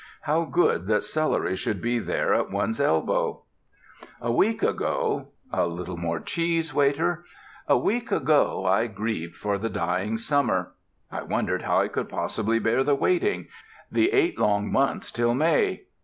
How 0.21 0.45
good 0.45 0.87
that 0.87 1.03
celery 1.03 1.55
should 1.55 1.79
be 1.79 1.99
there 1.99 2.33
at 2.33 2.49
one's 2.49 2.79
elbow. 2.79 3.43
A 4.19 4.31
week 4.31 4.63
ago 4.63 5.27
("A 5.53 5.67
little 5.67 5.95
more 5.95 6.19
cheese, 6.19 6.73
waiter") 6.73 7.23
a 7.67 7.77
week 7.77 8.11
ago 8.11 8.65
I 8.65 8.87
grieved 8.87 9.35
for 9.35 9.59
the 9.59 9.69
dying 9.69 10.17
summer. 10.17 10.73
I 11.11 11.21
wondered 11.21 11.61
how 11.61 11.77
I 11.77 11.87
could 11.87 12.09
possibly 12.09 12.57
bear 12.57 12.83
the 12.83 12.95
waiting 12.95 13.47
the 13.91 14.11
eight 14.11 14.39
long 14.39 14.71
months 14.71 15.11
till 15.11 15.35
May. 15.35 15.83